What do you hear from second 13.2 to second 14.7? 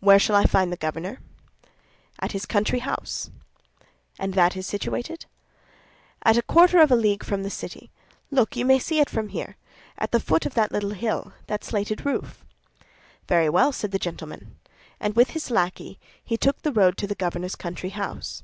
"Very well," said the gentleman.